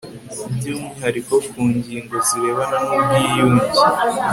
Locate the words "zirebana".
2.27-2.77